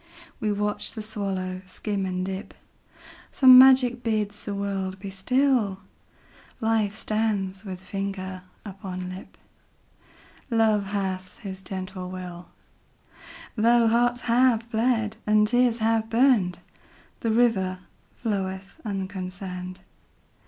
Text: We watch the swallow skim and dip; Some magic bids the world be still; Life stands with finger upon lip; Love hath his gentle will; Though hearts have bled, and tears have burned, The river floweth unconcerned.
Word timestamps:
We 0.39 0.51
watch 0.51 0.93
the 0.93 1.03
swallow 1.03 1.61
skim 1.67 2.07
and 2.07 2.25
dip; 2.25 2.55
Some 3.31 3.59
magic 3.59 4.01
bids 4.01 4.43
the 4.45 4.55
world 4.55 4.97
be 4.99 5.11
still; 5.11 5.81
Life 6.59 6.95
stands 6.95 7.63
with 7.63 7.79
finger 7.81 8.41
upon 8.65 9.09
lip; 9.13 9.37
Love 10.49 10.87
hath 10.87 11.37
his 11.41 11.61
gentle 11.61 12.09
will; 12.09 12.47
Though 13.55 13.87
hearts 13.87 14.21
have 14.21 14.67
bled, 14.71 15.17
and 15.27 15.47
tears 15.47 15.77
have 15.77 16.09
burned, 16.09 16.57
The 17.19 17.29
river 17.29 17.77
floweth 18.15 18.81
unconcerned. 18.83 19.81